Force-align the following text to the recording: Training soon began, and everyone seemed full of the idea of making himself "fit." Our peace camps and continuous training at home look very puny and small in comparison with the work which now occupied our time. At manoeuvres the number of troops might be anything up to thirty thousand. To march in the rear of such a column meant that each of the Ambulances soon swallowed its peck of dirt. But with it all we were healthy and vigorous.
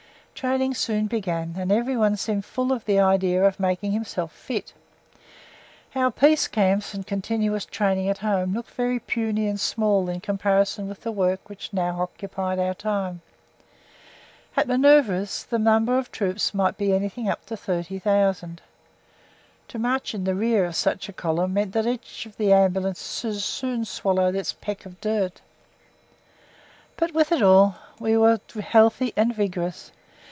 Training 0.33 0.73
soon 0.73 1.05
began, 1.05 1.53
and 1.55 1.71
everyone 1.71 2.15
seemed 2.17 2.43
full 2.45 2.71
of 2.73 2.83
the 2.85 2.99
idea 2.99 3.43
of 3.43 3.59
making 3.59 3.91
himself 3.91 4.31
"fit." 4.31 4.73
Our 5.93 6.09
peace 6.09 6.47
camps 6.47 6.95
and 6.95 7.05
continuous 7.05 7.63
training 7.63 8.09
at 8.09 8.17
home 8.19 8.51
look 8.55 8.65
very 8.71 8.97
puny 8.99 9.47
and 9.47 9.59
small 9.59 10.09
in 10.09 10.19
comparison 10.19 10.87
with 10.87 11.01
the 11.01 11.11
work 11.11 11.47
which 11.47 11.71
now 11.73 12.01
occupied 12.01 12.57
our 12.57 12.73
time. 12.73 13.21
At 14.57 14.67
manoeuvres 14.67 15.45
the 15.47 15.59
number 15.59 15.95
of 15.99 16.11
troops 16.11 16.55
might 16.55 16.75
be 16.75 16.91
anything 16.91 17.29
up 17.29 17.45
to 17.45 17.55
thirty 17.55 17.99
thousand. 17.99 18.61
To 19.67 19.77
march 19.77 20.15
in 20.15 20.23
the 20.23 20.33
rear 20.33 20.65
of 20.65 20.75
such 20.75 21.07
a 21.07 21.13
column 21.13 21.53
meant 21.53 21.73
that 21.73 21.85
each 21.85 22.25
of 22.25 22.37
the 22.37 22.51
Ambulances 22.51 23.45
soon 23.45 23.85
swallowed 23.85 24.33
its 24.33 24.53
peck 24.53 24.87
of 24.87 24.99
dirt. 24.99 25.39
But 26.97 27.13
with 27.13 27.31
it 27.31 27.43
all 27.43 27.75
we 27.99 28.17
were 28.17 28.39
healthy 28.59 29.13
and 29.15 29.35
vigorous. 29.35 29.91